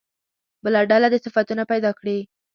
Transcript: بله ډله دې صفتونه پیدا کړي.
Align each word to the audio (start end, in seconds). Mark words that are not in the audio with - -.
بله 0.63 0.79
ډله 0.91 1.07
دې 1.13 1.19
صفتونه 1.25 1.63
پیدا 1.71 1.91
کړي. 1.99 2.17